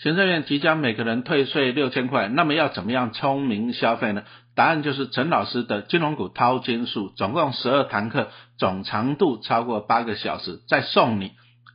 [0.00, 4.22] 行政院即将每个人退税六千块，那么要怎么样聪明消费呢？
[4.54, 11.32] 答案就是陈老师的金融股淘金术，总共十二堂课，总长度超过八个小时，再送你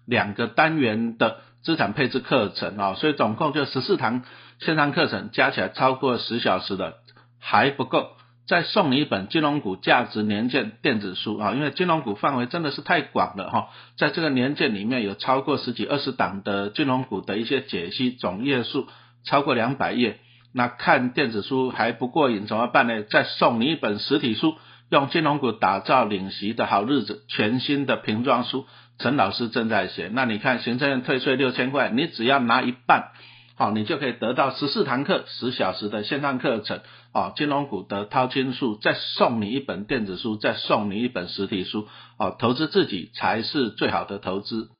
[0.07, 4.24] 两个单元的资产配置课程啊，所以总共就十四堂
[4.60, 6.96] 线上课程，加起来超过十小时的
[7.42, 8.08] 还不够。
[8.46, 18.88] 再送你一本金融股价值年鉴电子书啊，因为金融股范围真的是太广了哈，在这个年鉴里面有超过十几二十档的金融股的一些解析，总页数
[19.23, 20.20] 超过两百页。
[20.53, 23.03] 那看电子书还不过瘾，怎么办呢？
[23.03, 24.55] 再送你一本实体书，
[24.89, 28.65] 用金融股打造领席的好日子，全新的瓶装书，
[28.99, 30.12] 陈老师正在写。
[30.13, 33.13] 那你看行政院退税六千块，你只要拿一半。
[33.55, 36.81] 好，你就可以得到十四堂课十小时的线上课程，
[37.13, 44.71] 啊，金融股的淘金术，再送你一本电子书，再送你一本实体书，哦，投资自己才是最好的投资。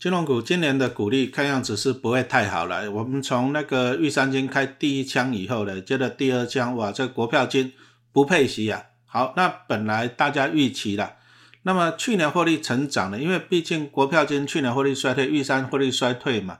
[0.00, 2.90] 金融股今年的股利看样子是不会太好了。
[2.90, 7.72] 我们从那个玉山金开第一枪以后呢，接着第二枪，哇，这国票金
[8.12, 8.82] 不配息啊。
[9.06, 11.18] 好，那本来大家预期了。
[11.62, 16.58] 那么去年获利成长了，因为毕竟国票金去年获利衰退，玉山获利衰退嘛，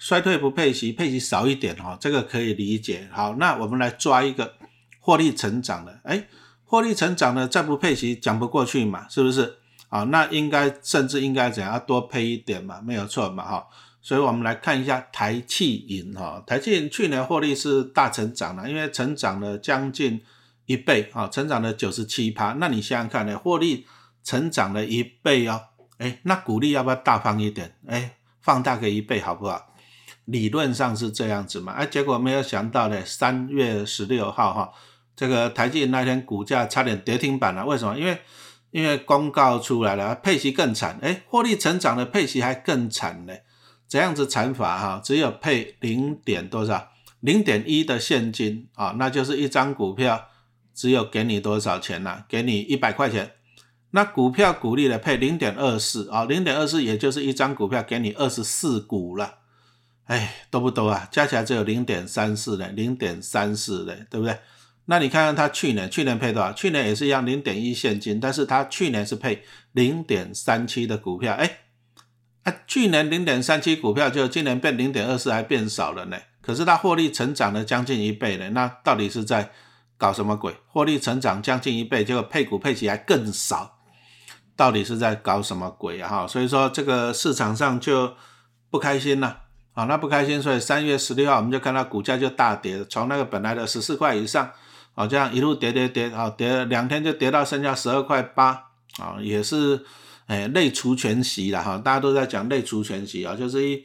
[0.00, 3.06] 衰退不配息，配息少一点哈，这个可以理解。
[3.12, 4.54] 好，那我们来抓一个
[4.98, 6.26] 获利成长的，哎，
[6.64, 9.58] 获利成长的再不配息讲不过去嘛，是不是？
[9.90, 13.66] 啊，那应该甚至应该怎样多配一点嘛，没有错嘛哈。
[14.00, 20.22] 所以我们来看一下台气银哈，台气银去年获利是大成长了，因为成长了将近
[20.66, 22.54] 一倍啊，成长了九十七趴。
[22.58, 23.86] 那你想想看呢，获利。
[24.22, 25.58] 成长了一倍哦，
[25.96, 27.74] 哎，那股利要不要大方一点？
[27.86, 29.69] 哎，放大个一倍好不好？
[30.30, 34.72] 理论上是这样子嘛，哎，结果没有想到呢，三月十六号哈，
[35.16, 37.66] 这个台积那天股价差点跌停板了。
[37.66, 37.98] 为什么？
[37.98, 38.18] 因为
[38.70, 43.34] 因为公告出来了，配息更惨，哎，获利成长的配息还更惨呢。
[43.88, 45.00] 怎样子惨法哈？
[45.04, 46.90] 只有配零点多少？
[47.18, 50.28] 零点一的现金啊，那就是一张股票
[50.72, 52.24] 只有给你多少钱呢？
[52.28, 53.32] 给你一百块钱。
[53.90, 54.96] 那股票股利呢？
[54.96, 59.39] 配零点二四啊，零点二四也就是一张股票给你二十四股了，
[60.10, 61.06] 哎，多不多啊？
[61.12, 64.36] 加起来只有零点三四嘞，零点三四嘞，对不对？
[64.86, 66.52] 那你看看他去年，去年配多少？
[66.52, 71.58] 去年也是一样零点一现金，但是他去年是配零点三七的股票，哎，
[72.42, 76.18] 啊，去年零点三七股票就今年变零点二四，还变少了呢。
[76.40, 79.52] 可是它获利成长了将近一倍呢，那到底是在
[79.96, 80.56] 搞什么鬼？
[80.66, 83.78] 获利成长将近一倍，结果配股配起来更少。
[84.56, 86.08] 到底是在搞什么鬼啊？
[86.08, 88.16] 哈，所以说这个市场上就
[88.70, 89.42] 不开心了，
[89.74, 94.50] 那不开心，所以三月十六号我们就看到股价就大跌，从那个本来的十四块以上，
[94.94, 98.48] 啊，这样一路跌跌跌，啊，跌了两天就跌到剩下十二块八，
[98.98, 99.84] 啊，也是
[100.26, 103.84] 哎内除全息了哈，大家都在讲内除全息啊，就是一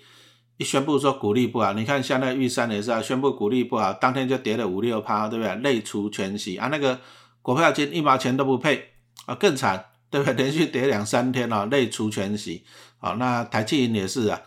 [0.57, 5.55] 一宣布说股利不好，你看像那玉山也是啊，宣布股利不好，当天就跌了五六趴，对不对？
[5.57, 6.99] 内除全息啊，那个
[7.41, 8.93] 股票金一毛钱都不配
[9.25, 9.85] 啊，更惨。
[10.11, 10.33] 对不对？
[10.35, 12.63] 连续跌两三天了，内除全息。
[12.99, 14.39] 好，那台积银也是啊，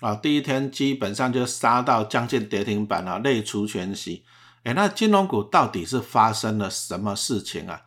[0.00, 4.24] 啊，第一天基本上就杀到将近跌停板了，内除全息。
[4.64, 7.82] 哎，那金融股到底是发生了什么事情啊？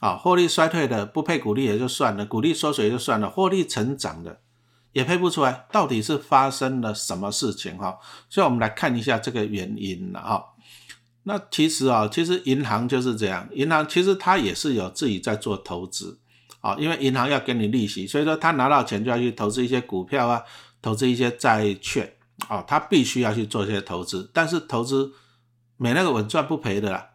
[0.00, 4.40] 啊，获利衰退的不配股利也就算了，股利缩水就算了，获利成长的
[4.92, 7.98] 也配不出来，到底是发生了什么事情哈？
[8.28, 10.44] 所以我们来看一下这个原因了哈。
[11.24, 16.20] 那其实啊，其实银行就是这样，银行其实它也是有自己在做投资。
[16.60, 20.40] 啊，因为银行要给你利息，所以说他拿到钱就要去投资一些股票啊，
[20.82, 22.12] 投资一些债券
[22.48, 24.30] 啊，他必须要去做一些投资。
[24.34, 25.12] 但是投资
[25.76, 27.10] 没那个稳赚不赔的啦。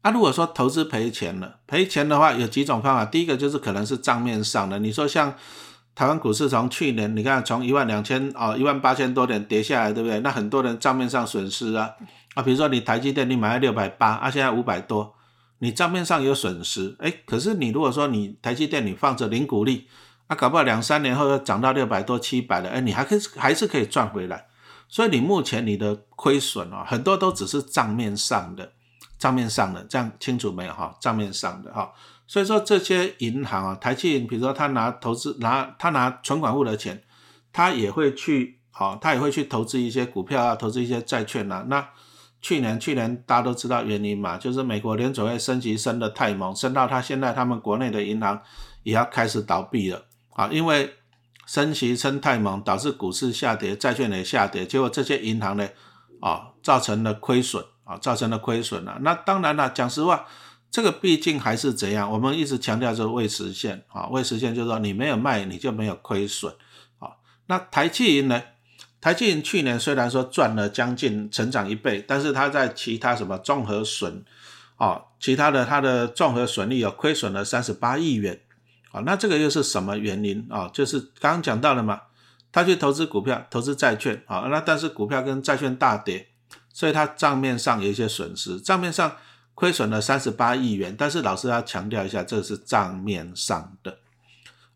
[0.00, 3.04] 啊，如果说投资赔钱了，赔钱的话有几种方法。
[3.04, 5.34] 第一个就是可能是账面上的，你说像
[5.94, 10.18] 台湾股市从去年你看从一万两千啊一万八千多点跌下来，对不对？
[10.20, 11.90] 那很多人账面上损失啊
[12.34, 15.14] 啊，比如说你台积电你买了六百八啊，现在五百多。
[15.62, 19.88] 你账面上有损失，哎，可是你如果说你台积电你放着零股利，
[20.30, 24.46] 啊，搞不好两三年后又涨到六百多、七百了，哎，你还可以还是可以赚回来。
[24.86, 28.70] 所以你目前你的亏损哦，很多都只是账面上的，
[29.18, 30.96] 账面上的，这样清楚没有哈？
[31.00, 31.92] 账面上的哈。
[32.28, 37.02] 所以说这些银行啊，台积，比如说他拿投资拿他拿存款户的钱，
[37.52, 41.88] 他也会去，好，他也会去投资一些股票啊，投资一些债券啊，那。
[42.42, 48.40] 去年，去年大家都知道原因嘛，就是美国联储会升级升的太猛，升到他现在他们国内的银行
[48.82, 50.94] 也要开始倒闭了啊，因为
[51.46, 55.68] 升息升太猛，导致股市下跌，债券也下跌，结果这些银行呢，
[56.20, 58.98] 啊，造成了亏损啊，造成了亏损了。
[59.02, 60.26] 那当然了，讲实话，
[60.70, 62.10] 这个毕竟还是怎样？
[62.10, 66.54] 我们一直强调是未实现啊，未实现就是说你没有卖，你就没有亏损
[66.98, 67.10] 啊。
[67.46, 68.42] 那台积银呢？
[69.00, 74.22] 台积银去年虽然说赚了将近成长一倍，但是它在其他什么综合损
[74.76, 78.42] 啊，其他的它的综合损益有亏损了三十八亿元
[78.92, 80.68] 啊，那这个又是什么原因啊？
[80.72, 82.00] 就是刚刚讲到了嘛，
[82.50, 86.28] 他去投资股票、投资债券啊，那但是股票跟债券大跌，
[86.72, 89.16] 所以他账面上有一些损失，账面上
[89.54, 93.98] 亏损了三十八亿元，但是老师要强调一下，这是账面上的。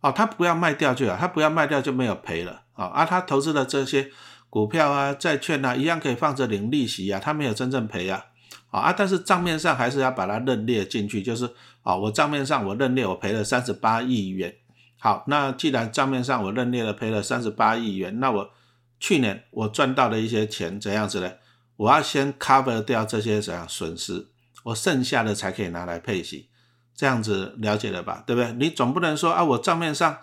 [0.01, 2.85] 哦，他不要卖掉就好，他不要卖掉就没有赔了啊！
[2.89, 4.11] 而他投资的这些
[4.51, 8.27] 股票啊、债券啊，一样可以放着领利息啊，他没有真正赔啊！
[8.71, 11.51] 啊，但是账面上还是要把它认列进去，就是
[11.85, 14.57] 啊，我账面上我认列我赔了三十八亿元。
[14.99, 18.51] 好，那既然账面上我认列了赔了三十八亿元，那我
[18.99, 21.31] 去年我赚到的一些钱怎样子呢？
[21.77, 24.29] 我要先 cover 掉这些怎样损失，
[24.63, 26.49] 我剩下的才可以拿来配息。
[26.97, 28.53] 这样子了解了吧，对不对？
[28.53, 30.17] 你总不能说啊，我账面上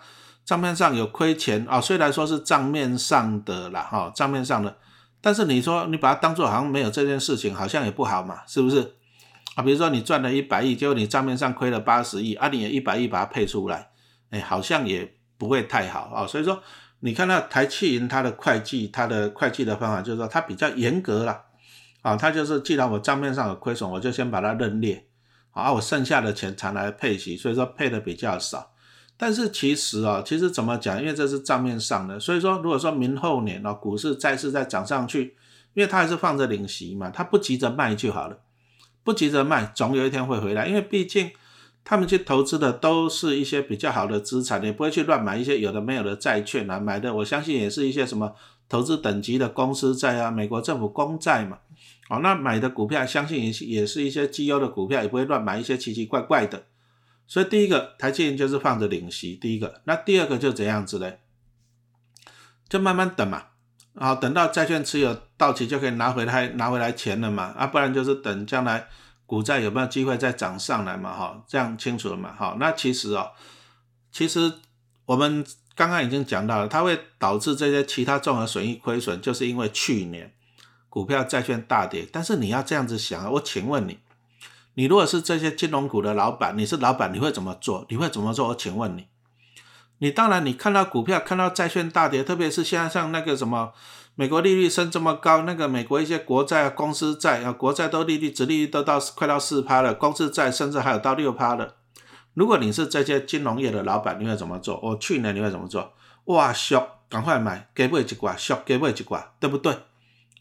[0.44, 4.78] 账面上有亏钱啊，虽然说是账面上的啦，哈，账面上的，
[5.20, 8.96] 但是你说你把它当做好像没有这件事情，好像也不好嘛，是不是？
[9.54, 13.90] 啊，比如说你赚了一百亿，结果你账面上亏了八十亿，啊，你一百亿把它配出来，
[14.30, 16.26] 哎，好像也不会太好啊。
[16.26, 16.62] 所以说，
[17.00, 21.42] 你看到台气银它的会计，它的会计的方法就是说它比较严格啦，
[22.00, 25.06] 啊，它就是既然我账面上有亏损，我就先把它认列。
[25.54, 28.72] 啊，我剩下的钱才来配息，所以说配的比较少。
[29.18, 30.98] 但是其实啊，其实怎么讲？
[30.98, 35.36] 因为这是账面上的，所以说如果说明后年啊，股市再次再涨上去，
[35.74, 38.38] 因为它还是放着领息嘛，它不急着卖就好了，
[39.04, 40.66] 不急着卖，总有一天会回来。
[40.66, 41.30] 因为毕竟
[41.84, 48.34] 他们去投资的都是一些比较好的资产，也不会去乱买一些有的没有的债券啊，买的我相信也是一些什么
[48.68, 51.58] 投资等级的公司债啊，美国政府公债嘛。
[52.08, 56.66] 好，那买的股票相信也是也是一些绩优的股票，也不会乱买一些奇奇怪怪的。
[57.26, 59.80] 所以第一个台积电就是放着领息，第一个。
[59.84, 61.20] 那第二个就怎样子嘞？
[62.68, 63.44] 就慢慢等嘛，
[63.94, 68.86] 好，等到债券持有到期就可以拿回来拿回来钱了嘛，啊，不然就是等将来
[69.26, 73.32] 股债有没有机会再涨上来嘛，哈，这样清楚了嘛，好，那其实哦，
[74.12, 74.52] 其实
[75.06, 75.44] 我们
[75.74, 80.32] 刚刚已经讲到了，它会导致这些其他综合损益亏损，就是因为去年。
[80.88, 83.98] 股票、债券大跌，但是你要这样子想啊，我请问你，
[84.74, 87.86] 你如果是这些金融股的老板，你是老板，你会怎么做？
[87.88, 88.48] 你会怎么做？
[88.48, 89.06] 我请问你，
[90.00, 93.72] 你当然你看到股票、看到债券大跌，特别是现在像那个什么
[94.14, 101.76] 美国利率升这么高，那个美国一些国债、公司债啊，国债都利率、殖利率都到快到四趴了，公司债甚至还有到六趴了。
[102.34, 104.78] 如果你是这些金融业的老板，你会怎么做？
[104.82, 105.94] 我去年你会怎么做？
[106.26, 109.76] 哇，小赶快买，给不几挂，小给不几挂，对不对？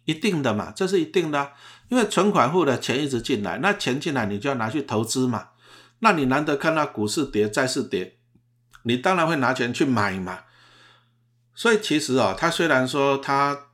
[0.06, 1.51] 一定的嘛，这是一定的，
[1.89, 5.50] 因为存款户的钱一直进来，那钱进来你就要拿去投资嘛。
[6.00, 8.17] 那你难得看到股市跌、债市跌，
[8.83, 10.39] 你当然会拿钱去买嘛。
[11.53, 13.68] 所以其实哦，他虽然说他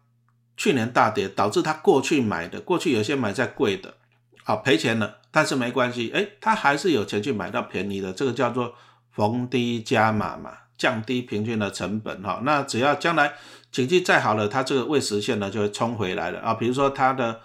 [0.55, 3.95] 去年大跌，导致他过去买的，过去有些买在贵的，
[4.43, 8.73] 好赔钱了，但是没关系，哎，他还是有钱去买到便宜的，这个叫做
[9.11, 12.41] 逢低加码嘛，降低平均的成本哈。
[12.43, 13.33] 那只要将来。
[13.69, 16.53] 经济再好了，它这个未实现呢，就会冲回来了啊。
[16.53, 17.41] 比如说它的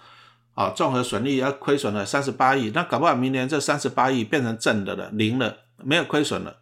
[0.55, 6.55] 啊综合损益要亏损了三十八亿，那搞不好明年这三十八亿变成正的了，零了，没有亏损了，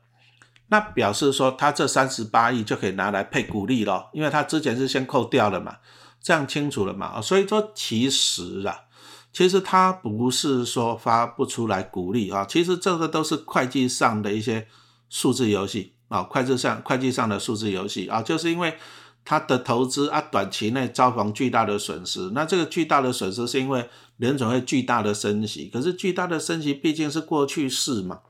[0.72, 5.76] 那表示说他这三十八亿就可以拿来配股利了，因为他之前是先扣掉了嘛，
[6.20, 7.22] 这样清楚了嘛啊？
[7.22, 8.86] 所以说其实啊，
[9.32, 14.68] 其实他不是说发不出来股利啊，其实这个都是会计上的一些
[15.10, 18.76] 数字游戏啊，会计上会计上的数字游戏啊，就是因为。
[19.24, 22.32] 他的投资啊，短期内遭逢巨大的损失。
[22.34, 23.88] 那这个巨大的损失是因为
[24.18, 28.22] 联总会巨大的升息，可是巨大的升息毕竟是过去式嘛，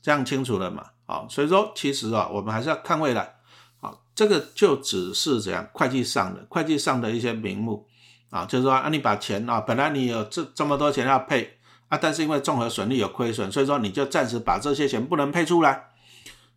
[0.00, 0.90] 这样清楚了嘛？
[1.12, 3.34] 好，所以说其实啊，我们还是要看未来。
[3.82, 7.86] 好，这个就只是怎样会计上的会计上的一些名目
[8.30, 15.90] 啊，就是说啊，你把钱啊，本来你有这这么多钱要配啊，但是因为综合损益有亏损，所以说你就暂时把这些钱不能配出来。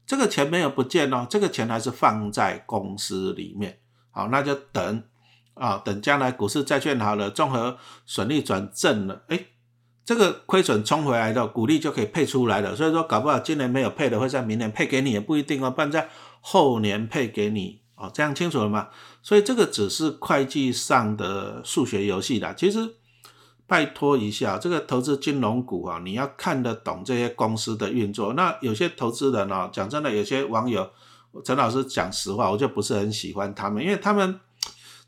[0.05, 3.77] 这个钱没有不见哦，这个钱还是放在公司里面。
[4.11, 5.03] 好，那就等
[5.55, 9.47] 啊，等将来股市债券好了，综合损益转正了，哎，
[10.05, 12.75] 这个亏损冲回来的股利就可以配出来了。
[12.75, 16.07] 所以说，搞不好今年没有配的，会在明年配给你也不一定哦，不然在
[16.39, 18.89] 后年配给你哦，这样清楚了吗？
[19.21, 22.95] 所以这个只是会计上的数学游戏啦，其实。
[23.67, 28.33] 拜托一下，这个投资金融股啊，你要看得懂这些公司的运作。
[28.33, 30.87] 那有些投资人呢，讲真的，有些网友，
[31.43, 34.39] 陈老师讲实话，我就不是很喜欢他们，因为他们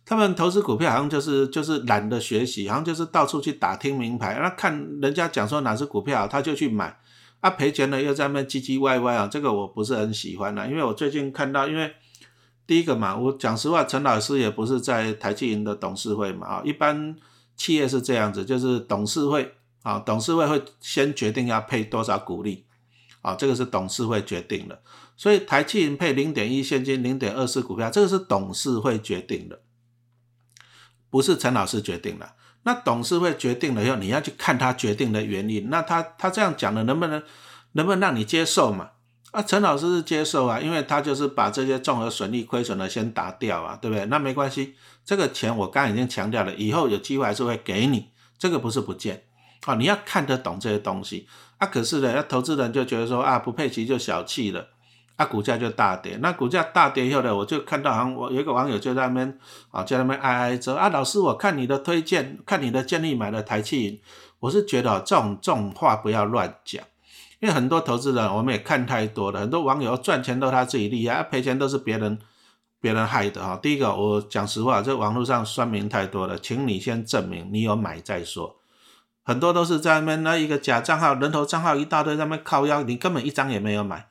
[0.09, 6.97] 他们投资股票好像就是就是懒得学习，好像就是到处去打听名牌，那看人家讲说哪只股票他就去买，
[7.41, 11.91] 啊赔钱了又在那唧唧歪歪啊，这个我不是很喜欢的，因为我最近看到，因为
[12.65, 17.13] 第一个嘛，我讲实话，陈老师也不是在台积银的董事会嘛，啊，一般
[17.57, 22.63] 企业是这样子，就是董事会啊，董事会会先决定要配多少股利，
[23.21, 24.81] 啊，这个是董事会决定的，
[25.17, 29.59] 所以台积银配零点一现金，零点二四股票，这个是董事会决定的。
[31.09, 32.29] 不是陈老师决定的，
[32.63, 35.69] 那董事会决定了以后，你要去看他决定的原因。
[35.69, 37.23] 那他他这样讲的，能不能
[37.73, 38.89] 能不能让你接受嘛？
[39.31, 44.05] 啊，陈老师是接受啊，因为他就是把这些综合损益亏损的先打掉啊，对不对？
[44.07, 49.23] 那没关系，这个钱我刚已经强调了，以后有机会还是会给你，这个不是不见
[49.65, 51.67] 啊，你要看得懂这些东西啊。
[51.67, 54.67] 可是呢，那投资人就觉得说啊，不配齐就小气了。
[55.17, 56.17] 啊，股价就大跌。
[56.21, 59.39] 那股价大跌以后呢，我就看到，好像我有一个网友就在那边
[59.71, 64.01] 啊，在那边哀哀说啊，老师，我看你的推荐，看你的建议买了台气
[64.39, 66.83] 我是觉得这种这种话不要乱讲，
[67.39, 72.19] 因为很多投资人我们也看太多了，很多网友赚钱都他自己厉害，赔钱都是别人
[72.79, 73.57] 别人害的哈。
[73.59, 78.57] 第一个，我讲实话，这网络上酸民太多了，请你先证明你有买再说。
[79.23, 84.07] 很多都是在那边那一个假账号、人头账号一大堆，在那边靠腰，你根本一张也没有买。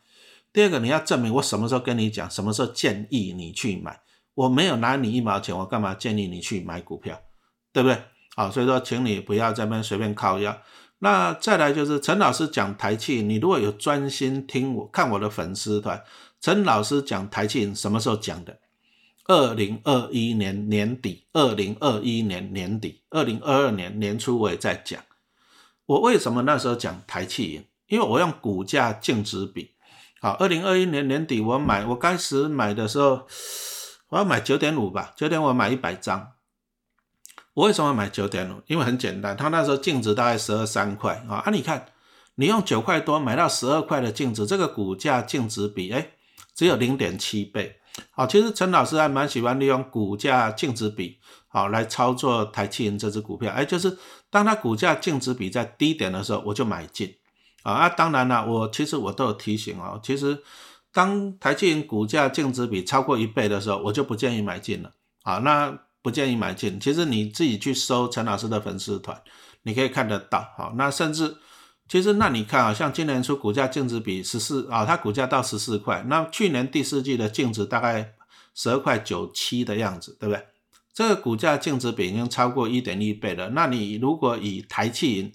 [0.57, 4.01] 第二个，你要证明我什么时候跟你讲，什么时候建议你去买，
[4.33, 7.21] 我没有拿你一毛钱，我干嘛建议你去买股票，
[7.75, 7.99] 对不对？
[8.35, 10.57] 好，所以说，请你不要在那边随便靠腰。
[11.01, 16.03] 那再来就是陈老师讲台气，你如果有专心听我看我的粉丝团，
[16.41, 18.59] 陈老师讲台气什么时候讲的？
[19.27, 25.03] 二零二一年年底，二零二一年年底，二零二二年年初我也在讲。
[25.85, 27.67] 我为什么那时候讲台气？
[27.89, 29.76] 因为我用股价净值比。
[30.27, 33.29] 好，二零二一年年底我买，我开始买的时候，
[34.09, 36.33] 我要买九点五吧，九点五买一百张。
[37.55, 38.61] 我为什么买九点五？
[38.67, 41.37] 因为很简单，它那时候净值大概十二三块啊。
[41.37, 41.87] 啊，你看，
[42.35, 46.11] 你用九块多买到十二块的净值，这个股价净值比，哎，
[46.57, 47.77] 只有零点七倍。
[48.11, 53.53] 好，其实陈老师还蛮喜欢利用股价净值比，好来操作台气银这只股票。
[53.53, 53.97] 哎，就是
[54.29, 57.15] 当它股价净值比在低点的时候，我就买进。
[57.73, 60.01] 啊，当然了，我其实我都有提醒哦。
[60.03, 60.39] 其实，
[60.93, 64.93] 当台积电股价净值比超过一倍的时候，我就不建议买进了。
[65.25, 66.79] 啊，那不建议买进。
[66.79, 69.21] 其实你自己去搜陈老师的粉丝团，
[69.63, 70.47] 你可以看得到。
[70.57, 71.37] 好，那甚至
[71.89, 78.13] 其实那你看啊，像今年初股价净值比十四啊，它股价到十四块，那去年第四季的净值大概
[78.55, 80.47] 十二块九七的样子，对不对？
[80.95, 83.51] 这个股价净值比已经超过一点一倍了。
[83.51, 85.33] 那你如果以台气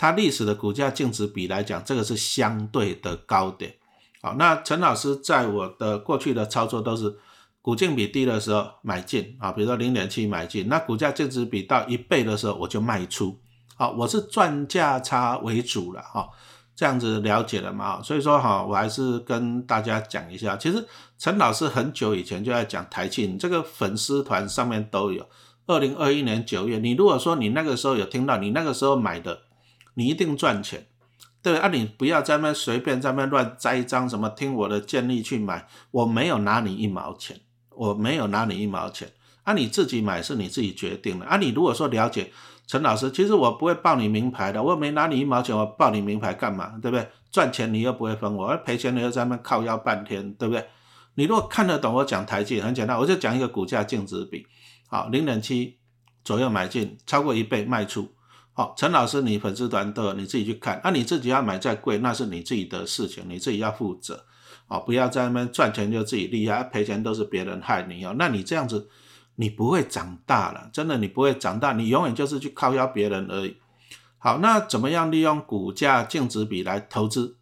[0.00, 3.74] 它历史的股价净值比来讲，这个是相对的高点。
[4.22, 7.14] 好，那陈老师在我的过去的操作都是
[7.60, 13.38] 股净比低的时候买进啊，比如说零点七买进，那股价净值比到一倍的时候我就卖出。
[13.76, 16.26] 好，我是赚价差为主了哈，
[16.74, 18.00] 这样子了解了嘛？
[18.02, 20.82] 所以说哈，我还是跟大家讲一下，其实
[21.18, 25.28] 陈老师很久以前就在讲台庆，这个粉丝团上面都有。
[25.66, 29.42] 二零二一年九月，你如果说你那个时候有听到，你那个时候买的。
[30.00, 30.86] 你一定赚钱，
[31.42, 37.38] 对啊，你不要在那随便在那乱栽赃什么，听我的建议去买，我没有拿你一毛钱，
[37.68, 42.32] 我没有拿你一毛钱，啊，你自己买是你自己决定的，啊，你如果说了解
[42.66, 46.78] 陈老师，其实我不会报你名牌的，我没拿你一毛钱，我报你名牌干嘛？
[46.80, 47.06] 对不对？
[47.30, 50.66] 赚钱你又不会分我，赔钱你又在那靠腰半天，对不对？
[51.16, 54.46] 你如果看得懂我讲台积，很简单，我就讲一个股价净值比，
[54.88, 55.76] 好，零点七
[56.24, 58.08] 左右买进，超过一倍卖出。
[58.60, 64.26] 好，陈老师，你粉丝团的你自己去看，那你自己要买再贵，那是你自己的事情，你自己要负责。
[64.68, 68.14] 哦，不要在那边赚钱就自己厉害，赔钱都是别人害你哦。
[68.18, 68.86] 那你这样子，
[69.36, 73.56] 你不会长大了，真的你不会长大，你永远就是去靠压别人而已。
[74.18, 77.38] 好，那怎么样利用股价净值比来投资？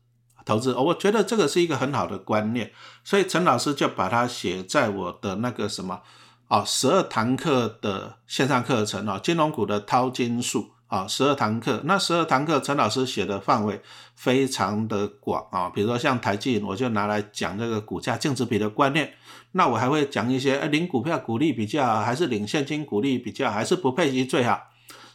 [0.47, 2.71] 投资，我觉得这个是一个很好的观念，
[3.03, 6.01] 所以陈老师就把它写在我的那个什么
[6.47, 10.71] 啊，十二堂课的线上课程哦，金融股的淘金术。
[10.89, 13.83] 啊，十二堂课，那十二堂课，陈老师写的范围
[14.15, 15.69] 非常的广啊。
[15.69, 19.13] 比如说像台积我就拿来讲这个股价净值比的观念。
[19.53, 24.63] 那我还会讲一些，哎领股票股利比较好，还是领现金股利比较，还是不配息最好。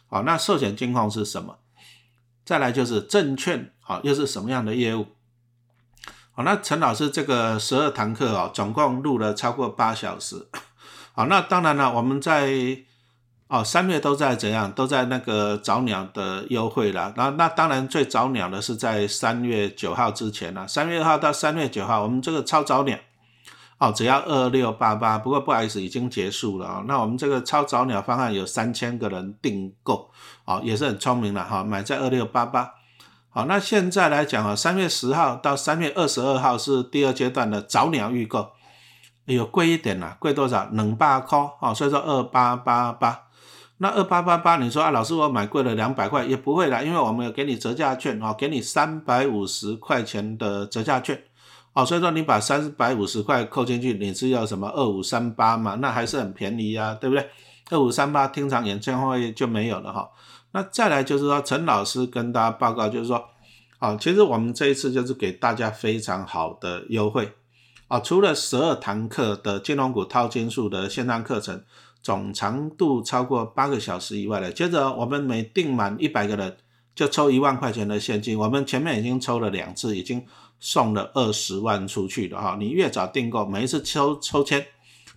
[0.06, 1.58] 好，那寿险金控是什么？
[2.44, 5.08] 再来就是证券，好，又是什么样的业务？
[6.30, 10.46] 好，那陈老师这个十二堂课啊，总共录了超过八小时。
[11.12, 12.84] 好， 那当然了，我们在。
[13.46, 14.72] 哦，三月都在怎样？
[14.72, 17.12] 都在那个早鸟的优惠了。
[17.14, 20.66] 那那当然最早鸟的是在三月九号之前了。
[20.66, 22.98] 三月二号到三月九号，我们这个超早鸟
[23.78, 25.18] 哦，只要二六八八。
[25.18, 26.84] 不过不好意思，已经结束了啊。
[26.88, 30.10] 那我们这个超早鸟方案有三千个人订购，
[30.46, 32.72] 哦，也是很聪明的哈，买在二六八八。
[33.28, 38.52] 好，那现在来讲啊，三月十号到三月二十二号是第二阶段的早鸟预购，
[39.26, 40.66] 有贵一点啦，贵多少？
[40.72, 43.20] 两百块哦，所以说二八八八。
[43.78, 51.20] 那二八八八，你说啊，老师我买贵了两百块，也不会啦，因为我们有给你折价券哦，给你三百五十块钱的折价券
[51.72, 55.74] 哦，所以说你把三百五十块扣进去，你是要什么二五三八嘛？
[55.76, 57.28] 那还是很便宜呀，对不对？
[57.70, 60.08] 二五三八听场演唱会就没有了哈。
[60.52, 63.24] 那再来就是说，陈老师跟大家报告，就是说，
[63.80, 67.32] 啊，其实我们这一次就是给大家非常好的优惠
[67.88, 71.64] 啊，除了十二堂课的金融股套金术的线上课程，
[72.04, 76.54] 总长度超过八个小时以外的，接着我们每订满一百个人
[76.94, 80.22] 就抽一万块钱的现金，我们前面已经抽了两次，已经
[80.60, 82.56] 送了二十万出去了哈。
[82.60, 84.66] 你越早订购，每一次抽抽签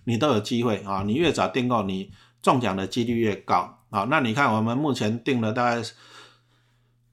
[0.04, 3.74] 你都有机会啊，你越早订购，你中奖的几率越高。
[3.90, 5.82] 啊，那你看，我们目前订了大概，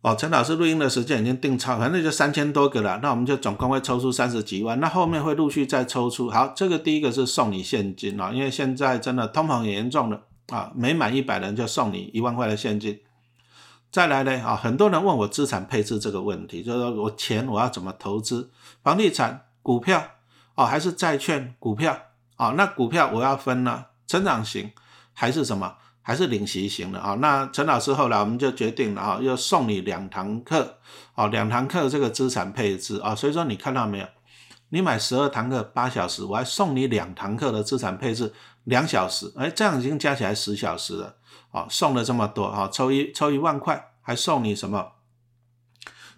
[0.06, 3.00] 哦，陈老师录音的时间已经定超，反正就三千多个了。
[3.02, 6.30] 那我们就总共会抽出三十几万，那后面会陆续再抽出。
[6.30, 13.00] 好，这个第一个是送你现金啊，因为现在真的通膨严重了啊，每满一百人就送你一万块的现金。
[13.92, 18.52] 再来呢，啊，很多人问我资产配置这个问题，就是说我钱我要怎么投资，
[18.84, 20.04] 房地产、股票，
[20.54, 21.98] 哦，还是债券、股票，
[22.36, 24.72] 啊，那股票我要分呢，成长型
[25.14, 25.78] 还是什么？
[26.08, 27.16] 还是领息型的啊？
[27.16, 30.78] 那陈老师后来我们就决定了啊，要送你两堂课
[31.16, 34.06] 哦，两堂课这个资产配置啊，所以说你看到没有？
[34.70, 38.32] 你买十二堂课八小时，我还送你两堂课的资产配置
[38.66, 41.16] 两小时，哎，这样已经加起来十小时了
[41.50, 44.92] 啊，送了这么多啊，抽一抽一万块，还送你什么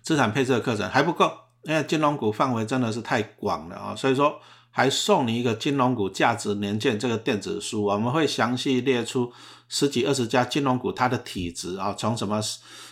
[0.01, 1.32] 资产配置的课程还不够，
[1.63, 9.32] 因为金融股范围真的是太广了啊，所以说还送你一个金融股价值年鉴这个电子书，我们会详细列出。
[9.70, 12.42] 十几二十家金融股，它的体质啊，从什么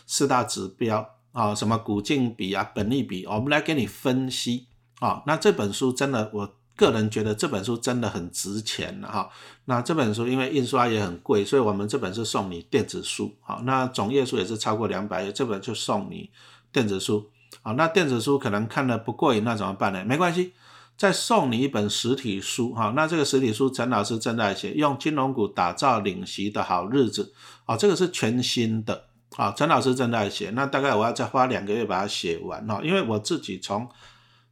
[0.05, 4.67] 四大指标啊，什么股净比啊、本利比，我们来给你分析
[5.00, 5.24] 啊。
[5.25, 9.29] 那这本书真的，我个人觉得这本书真的很值钱了哈。
[9.65, 16.29] 那这本书因为印刷也很贵，所以我们这本是送你电子书好，那总页数也是超过两百页，这本就送你
[16.72, 17.29] 电子书
[17.61, 20.03] 好，那电子书可能看的不过瘾，那怎么办呢？
[20.03, 20.53] 没关系。
[20.98, 27.34] 再送你一本实体书，哈，那这个实体书陈老师正在写，用金融股打造领席的好日子，
[27.66, 33.90] 啊，这个是全新的，啊，陈老师正在写，那大概我要再花两个月把它写完，哈，因为我自己从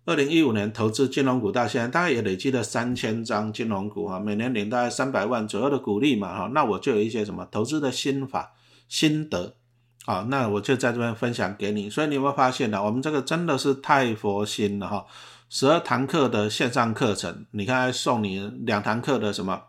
[0.05, 8.51] 二零一五年投资金融股到现在，大概也累积了三千张金融股，哈，每年领大概三百万左右的股利嘛，哈，那我就有一些什么投资的心法
[8.89, 9.55] 心得，
[10.05, 12.83] 啊，那我就在这边分享给你，所以你有没有发现呢？
[12.83, 15.05] 我们这个真的是太佛心了，哈。
[15.55, 19.65] 十二堂课的线上课程，你看送你两堂课的什么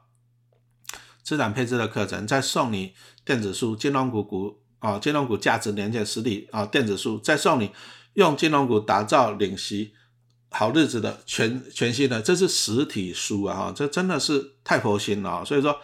[1.22, 7.70] 资产配置的课程，再送你电子书金融股股啊金融股价值连接实体啊电子书，再送你
[8.14, 9.92] 用金融股打造领息
[10.48, 15.78] 好日子的全全新的，这是实体书啊哈，这真的是太佛心了，所以说。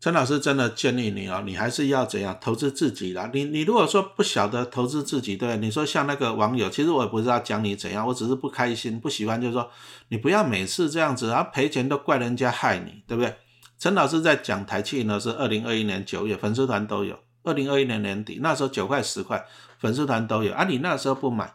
[0.00, 3.28] 陈老师真的建议你哦，你还是要怎样投资自己啦。
[3.34, 9.70] 你你如果说不晓得投资自己，对，你说像那个网友，其实我也不知道讲你怎样，我只是不开心，不喜欢，就是说
[10.08, 13.34] 你不要每次这样子，然后赔钱都怪人家害你，对不对？
[13.78, 19.44] 陈老师在讲台气呢，是二零二一年九月粉丝团都有，二零二一年年底那时候九块十块
[19.78, 21.52] 粉丝团都有，啊，你那时候不买，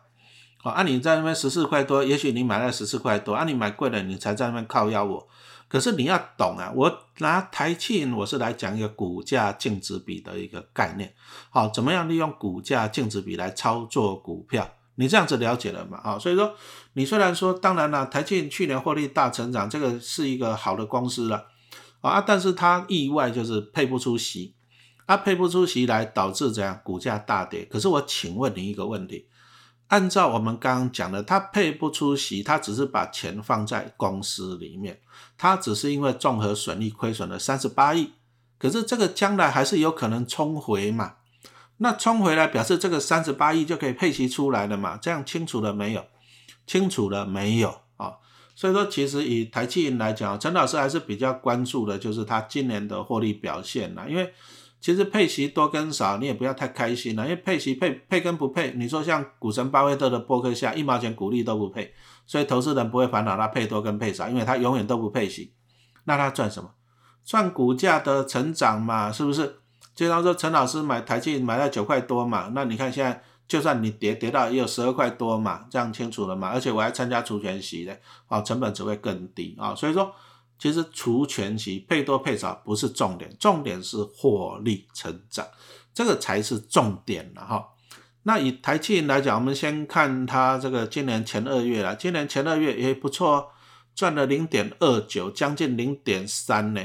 [0.63, 5.27] 哦，啊，你在那边十四块多，也许你买了十四块多，啊，你买贵了，你才在那边靠压我。
[5.67, 11.13] 可是你要懂啊，我拿台庆，我是来讲一个股价净值比的一个概念，
[11.49, 14.69] 好，怎么样利用股价净值比来操作股票？
[14.95, 15.97] 你这样子了解了嘛？
[15.97, 16.53] 啊，所以说
[16.93, 21.47] 你虽然说，当然了，台庆去年获利大成长，这个是一个好的公司了，
[22.01, 24.55] 啊，但是它意外就是配不出息，
[25.07, 27.65] 它配不出息来导致怎样股价大跌？
[27.65, 29.27] 可是我请问你一个问题。
[29.87, 34.99] 按照我们刚刚讲的，他配不出息，他只是把钱放在公司里面，
[35.37, 38.13] 他只是因为综合损益亏损了三十八亿，
[38.57, 41.17] 可是这个将来还是有可能冲回嘛？
[41.77, 44.97] 那冲回来表示这个三十八亿就可以配息出来了嘛？
[44.97, 46.03] 这样清楚了没有？
[46.65, 48.13] 清楚了没有啊？
[48.55, 54.33] 所以说，其实以台积银来讲，陈老师还是比较关注的，就是他今年的获利表现啦，因为。
[54.85, 61.91] 其实配息多跟少，你也不要太开心了，因为配息配配跟不配，你说像股神巴菲特的博客下一毛钱股利都不配，
[62.27, 65.51] 所以投资人不会烦恼他配多跟配少，因为他永远都不配息，
[66.03, 66.69] 那他赚什么？
[67.25, 69.55] 赚股价的成长嘛，是不是？
[69.95, 76.49] 就当说陈老师买台积买到九块多嘛，那你看现在就算你跌跌到也有十二块多嘛，这样清楚了嘛？
[76.49, 79.73] 而且我还参加除权息的，啊，成本只会更低啊。
[79.73, 80.13] 所以说，
[80.65, 85.45] 其实除权息配多配少不是重点，重点是获利成长，
[85.93, 87.67] 这个才是重点了哈。
[88.23, 93.51] 那以台积电来讲，我们先看它这个今年前二月了，今年前二月也不错，
[93.93, 96.81] 赚了零点二九，将近零点三呢。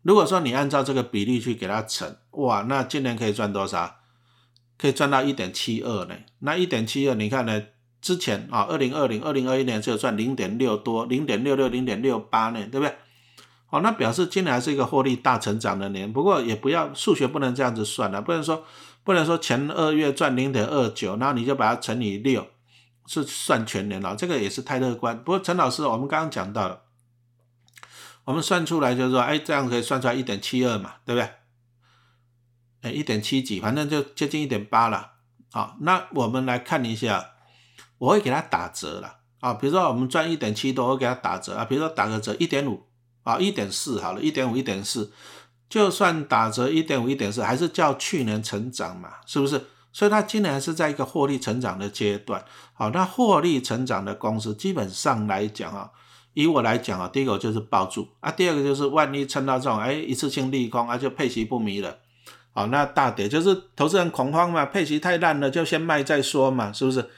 [0.00, 3.96] 如果说你按照这个比例去给它乘，哇，那今年可以赚多少？
[4.78, 6.14] 可以赚到一点七二呢。
[6.38, 7.62] 那一点七二，你看呢？
[8.00, 12.96] 之前啊，二零二零、二零二一年只有赚零点六多，零点六六、零点六八呢，对不对？
[13.70, 16.10] 好，那表示今年还是一个获利大成长的年。
[16.10, 18.64] 不过也不要数学不能这样子算了，不能说
[19.04, 22.46] 不能说前二月赚零点二九，然后你就把它乘以六，
[23.06, 25.22] 是算全年了，这个也是太乐观。
[25.22, 26.82] 不过陈老师，我们刚刚讲到了。
[28.24, 31.30] 我们算出来就是说，哎，这样可以算出来一点七二嘛，对不对？
[32.82, 35.12] 哎，一点七几，反正就接近一点八了。
[35.50, 37.32] 好，那我们来看一下，
[37.98, 39.54] 我会给它打折了啊。
[39.54, 41.64] 比如说我们赚一点七多，我给它打折啊。
[41.64, 42.86] 比如说打个折一点五
[43.32, 45.12] 啊，一点四好了，一点五一点四，
[45.68, 49.66] 就算打折一点五一点四，还是较去年成长嘛，是不是？
[49.92, 52.42] 所以它今年还是在一个获利成长的阶段。
[52.72, 55.90] 好，那获利成长的公司基本上来讲啊。
[56.34, 61.98] 以我来讲啊，第一个就是抱住啊，第二个就是万一撑到这种哎一次性利空啊，就配息不迷了，
[62.54, 67.10] 好，那大跌就是投资人恐慌嘛，配息太烂了，就先卖再说嘛，是不是？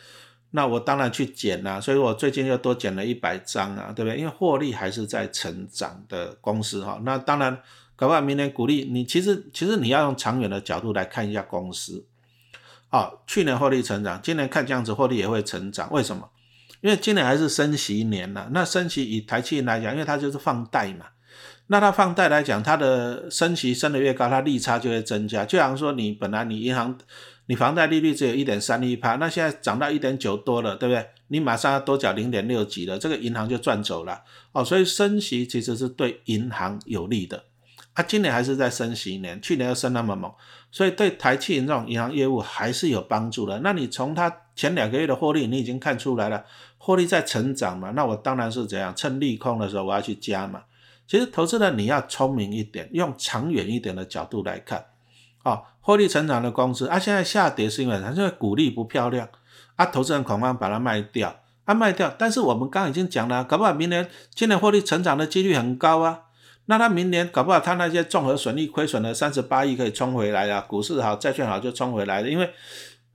[0.53, 4.19] 那我当然去减啦，所以我最近又多减了一百张啊，对不对？
[4.19, 7.57] 因为获利还是在成长的公司哈，那当然
[7.95, 12.05] 搞不好明年鼓励你，其实其实你要用长远的角度来看一下公司，
[12.89, 16.29] 好，去年获利成长，今年看这样子获利也会成长，为什么？
[16.81, 21.07] 因为今年还是升息年了，那升息以台积来讲，因为它就是放贷嘛，
[21.67, 25.45] 那它放贷来讲，它的升息升得越高，它利差就会增加。
[25.45, 26.97] 就好像说，你本来你银行
[27.51, 31.05] 你房贷利率只有一点三一趴，那现在涨到一点九多了，对不对？
[31.27, 34.65] 你马上要多缴零点六几了，这个银行就赚走了哦。
[34.65, 37.43] 所以升息其实是对银行有利的。
[37.95, 40.33] 啊今年还是在升息年，去年又升那么猛，
[40.71, 43.59] 所以对台气这种银行业务还是有帮助的。
[43.65, 46.45] 那你从它前两个月的获利，你已经看出来了。
[46.79, 50.63] 获利在成长嘛，那我当然是怎样，趁利空的时候我要去加嘛。
[51.09, 54.87] 其实投资人你要聪明一点，用长远一点的角度来看，
[55.43, 59.29] 啊，获利成长的公司啊，现在下跌是因为它因为股利不漂亮
[59.75, 62.15] 啊，投资人恐慌把它卖掉啊，卖掉。
[62.17, 66.27] 但是我们刚刚已经讲了，搞不好明年今年获利成长的几率很高啊，
[66.67, 72.51] 那他明年搞不好他那些综合损益亏损的三十八亿可以冲回来啊，股市好，债券好就冲回来了，因为。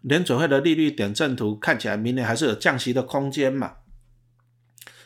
[0.01, 3.77] 联准会的利率点阵图看起来明年还是有降息的空间嘛？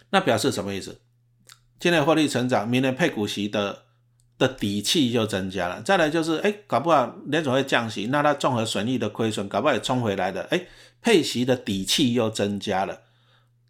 [0.10, 1.00] 那表示什么意思？
[1.80, 3.84] 今年获利成长，明年配股息的
[4.40, 5.80] 的底气就增加了。
[5.84, 10.66] 再来就是，哎，搞不好联准会降息，那它综合损益的亏损搞不好也冲回来的，哎，
[11.02, 13.02] 配息的底气又增加了。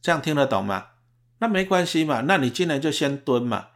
[0.02, 0.86] 这样听得懂吗？
[1.40, 3.68] 那没关系嘛，那你今年就先蹲嘛。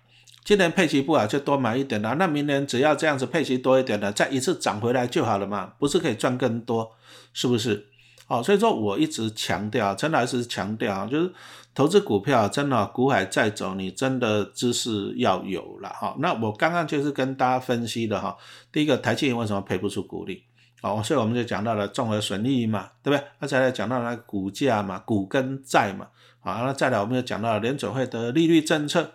[0.45, 6.91] 今年配息不好就多买一点啦，那明年只要这样子配息多一点的，再一次涨回来就好了嘛，不是可以赚更多，
[7.33, 7.87] 是不是？
[8.33, 11.31] 好，所以说我一直强调，陈老师强调，就是
[11.75, 16.15] 投资股票真的股海在走，你真的知识要有了哈。
[16.17, 18.35] 那我刚刚就是跟大家分析的哈，
[18.71, 20.43] 第一个台积电为什么配不出股利？
[20.81, 23.27] 好，所以我们就讲到了综合损益嘛，对不对？
[23.37, 26.07] 那再来讲到了股价嘛，股跟债嘛，
[26.39, 29.11] 好，那再来我们就讲到了联准会的利率政策。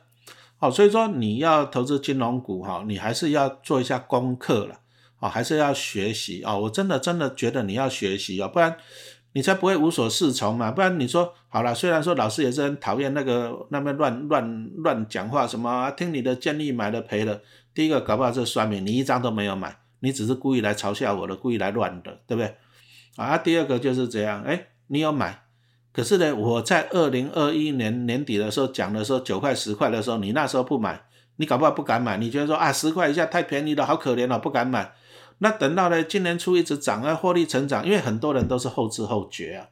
[0.58, 4.76] 好，所以说你要投资金融股哈，你还是要做一下功课了，
[5.18, 6.56] 啊，还是要学习啊。
[6.56, 8.76] 我真的真的觉得你要学习啊，不然
[9.32, 10.70] 你才不会无所适从嘛。
[10.70, 17.40] 不然你说好了，虽然说老师也是很讨厌那个那边乱乱乱讲话，什么听你的建议买了赔了。
[17.74, 22.56] 第一个搞不好是说明你一张都没有买，你只是故意来嘲笑我的，故意来乱的，对不对？
[23.16, 25.42] 啊，第二个就是这样，哎，你有买。
[25.92, 31.00] 可是呢，我在二零二一年年底的时候讲的时候，九块十块的时候，你那时候不买，
[31.36, 34.92] 你搞不好不敢买，你觉得说啊，十块以下太便宜了，好可怜了，不敢买。
[35.38, 39.68] 那等到呢，今年初一直涨啊，获利成长，因为很多人都是后知后觉啊，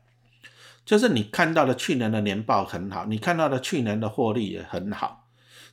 [0.84, 5.26] 就是你看到的去年的年报很好，你看到的去年的获利也很好，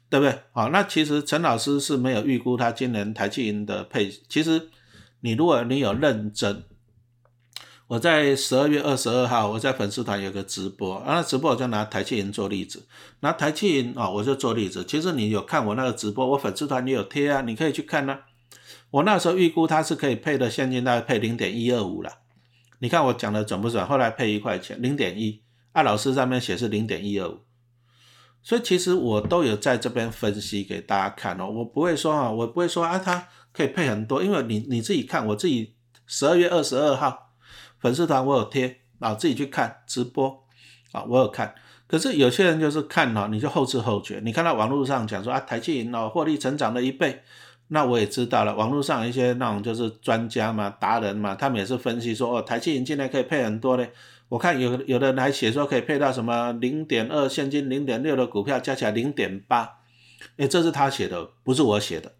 [0.09, 0.39] 对不对？
[0.51, 4.69] 好，那其实陈老师是没有预估他今年台积银的配，其实
[5.21, 6.63] 你如果你有认真。
[7.87, 12.87] 我在十二月二十二号，我在粉丝团有个直播，啊，直播我就拿台积银做例子，
[13.19, 14.83] 拿台积银啊，我就做例子。
[14.85, 18.17] 其实你有看我那个直播，我粉丝团也有贴啊，你可以去看呢。
[18.93, 22.19] 我那时候预估它是可以配的现金，大概配零点一二五了。
[22.77, 23.83] 你看我讲的准不准？
[23.83, 27.39] 后来配一块钱，零点一，啊，老师上面写是零点一二五，
[28.43, 31.49] 所以其实我都有在这边分析给大家看哦。
[31.49, 35.73] 我不会说啊，我不会说啊，它可以配很多，因为你你自己看，我自己
[36.05, 37.31] 十二月二十二号。
[37.79, 40.45] 粉丝团我有贴啊，自己去看直播
[40.91, 41.55] 啊，我有看。
[41.87, 44.21] 可是有些人就是看哦，你就后知后觉。
[44.23, 47.23] 你看到网络上讲说啊，台积银哦获利成长了一倍，
[47.69, 48.55] 那我也知道了。
[48.55, 53.91] 网络上一些那种就是专家嘛、达人嘛，他们也是分析说哦，台积银今年可以配很多嘞。
[54.29, 59.77] 我看有有的人还写说可以配到什么零点二现金、零点六的股票加起来零点八，
[60.37, 62.13] 哎，这是他写的，不是我写的。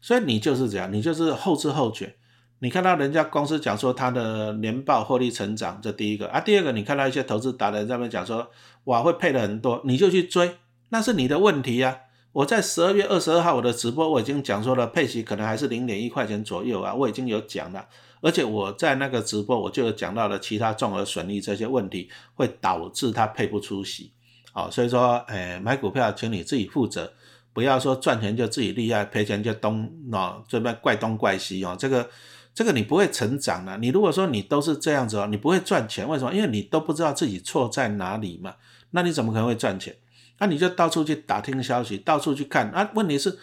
[0.00, 2.16] 所以你就是这样，你就是后知后觉。
[2.60, 8.50] 你看到人家公司讲说它的年报获利成长，这第一个啊，第二个你看到一些投资达人在那边讲说，
[8.84, 10.58] 哇会配的很多，你就去追，
[10.90, 12.00] 那是你的问题呀。
[12.32, 17.84] 我在十二月二十二号我的直播我已经讲说了，配息可能还是零点一块钱左右啊，我已经有讲了，
[18.20, 24.12] 而且我在那个直播我就有讲到了其他综合损益这些问题会导致它配不出息，
[24.52, 27.12] 好，所以说，哎，买股票请你自己负责，
[27.52, 32.08] 不要说赚钱就自己厉害，赔钱就东哦这边怪东怪西哦，这个。
[32.52, 33.78] 这个你不会成长的。
[33.78, 36.06] 你如果说你都是这样子哦，你不会赚钱。
[36.06, 36.34] 为什么？
[36.34, 38.56] 因为你都不知道自己错在哪里嘛。
[38.90, 39.94] 那你怎么可能会赚钱？
[40.40, 42.90] 那你就到处去打听消息，到处去看啊。
[42.94, 43.38] 问题是，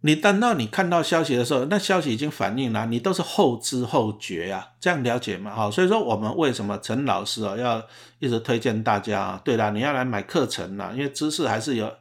[0.00, 4.68] 你等到你看到消息的时候，那消息已经反映了，你都是后知后觉啊。
[4.80, 5.54] 这样了解嘛？
[5.54, 7.84] 好，所以说我们为什么陈老师哦要
[8.18, 9.40] 一直推荐大家啊？
[9.44, 11.92] 对啦，你要来买课程啦，因为知识还是有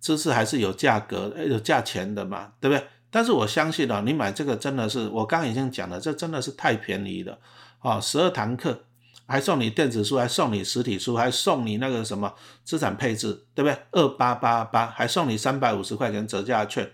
[0.00, 2.86] 知识还是有价格有价钱的嘛，对不对？
[3.10, 7.38] 但是我相信啊，你买这个真的是，我刚刚已经讲了，这真的是太便宜了
[7.78, 7.98] 啊！
[7.98, 8.84] 十二堂课
[9.28, 13.78] 还送你电子书，还送你实体书，还送你那个什么资产配置，对不对？
[13.92, 16.90] 二八八八，还送你三百五十块钱折价券，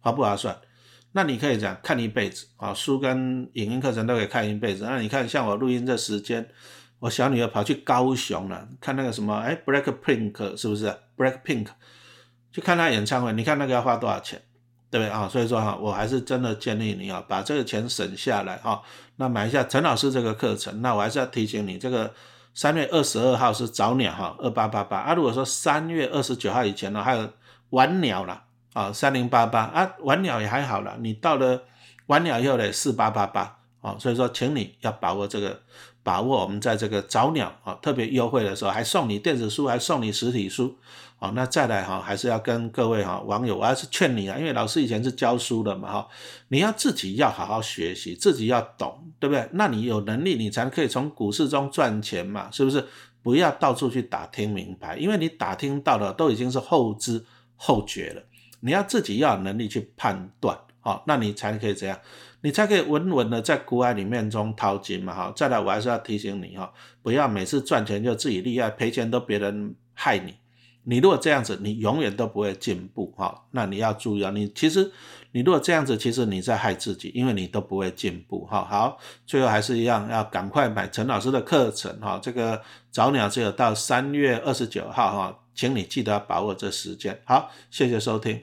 [0.00, 0.58] 划不划算？
[1.12, 4.84] 那你可以讲看一辈子啊，书跟影音课程都可以看一辈子。
[4.84, 6.46] 那你看像我录音这时间，
[6.98, 11.68] 我小女儿跑去高雄了，看那个什么，哎，Black Pink 是不是？Black Pink
[12.50, 14.42] 去看她演唱会，你看那个要花多少钱？
[14.96, 15.28] 对不对啊？
[15.28, 18.80] 所以说哈，我还是真的建议你啊，把这个钱省下来哈，
[19.16, 20.80] 那买一下陈老师这个课程。
[20.80, 22.10] 那我还是要提醒你，这个
[22.54, 25.12] 三月二十二号是早鸟哈，二八八八啊。
[25.12, 27.28] 如果说三月二十九号以前呢，还有
[27.70, 30.96] 晚鸟了啊，三零八八啊，晚鸟也还好了。
[31.00, 31.62] 你到了
[32.06, 33.96] 晚鸟以后呢，四八八八啊。
[33.98, 35.60] 所以说，请你要把握这个，
[36.06, 40.78] 把握我们在这个早鸟啊特别优惠的时候，还送你电子书，还送你实体书。
[41.18, 46.08] 好，那再来哈，还是要跟各位哈网友，我还是劝你啊，因为老师以前是教书的嘛哈，
[46.46, 49.48] 你要自己要好好学习，自己要懂，对不对？
[49.54, 52.86] 那你有能力，你才可以从股市中赚钱嘛，是不是？
[53.20, 57.24] 不要到处去打听名牌，因为你打听到的都已经是后知
[57.56, 58.22] 后觉了，
[58.60, 61.98] 你要自己要有能力去判断，好，那你才可以这样，
[62.42, 65.32] 你才可以稳稳的在股海里面中淘金嘛哈。
[65.34, 66.72] 再来，我还是要提醒你哈，
[67.02, 70.36] 不要每次赚钱就自己厉害，赔钱都别人害你。
[70.84, 73.46] 你如果这样子，你永远都不会进步哈。
[73.50, 74.88] 那你要注意啊，你其实
[75.32, 78.64] 你如果这样子，其实你在害自己，因为你都不会进步哈。
[78.64, 78.96] 好，
[79.26, 82.20] 最后还是一样，要赶快买陈老师的课程哈。
[82.22, 87.20] 这个早鸟只有到三月二十九号哈，请你记得把握这时间。
[87.24, 88.40] 好，谢谢收听。